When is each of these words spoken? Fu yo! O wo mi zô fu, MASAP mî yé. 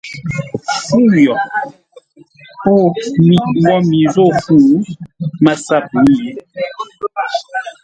Fu 0.85 0.99
yo! 1.25 1.35
O 2.73 2.75
wo 3.65 3.75
mi 3.89 4.01
zô 4.13 4.25
fu, 4.41 4.55
MASAP 5.43 5.85
mî 6.03 6.13
yé. 6.23 6.31